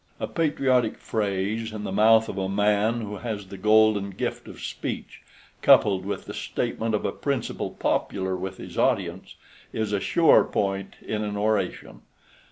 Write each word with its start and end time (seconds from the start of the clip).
A 0.19 0.25
patriotic 0.25 0.97
phrase 0.97 1.71
in 1.71 1.83
the 1.83 1.91
mouth 1.91 2.27
of 2.27 2.35
a 2.35 2.49
man 2.49 3.01
who 3.01 3.17
has 3.17 3.45
the 3.45 3.55
golden 3.59 4.09
gift 4.09 4.47
of 4.47 4.59
speech, 4.59 5.21
coupled 5.61 6.05
with 6.07 6.25
the 6.25 6.33
statement 6.33 6.95
of 6.95 7.05
a 7.05 7.11
principle 7.11 7.69
popular 7.69 8.35
with 8.35 8.57
his 8.57 8.79
audience, 8.79 9.35
is 9.71 9.93
a 9.93 9.99
sure 9.99 10.43
point 10.43 10.95
in 11.05 11.23
an 11.23 11.37
oration. 11.37 12.01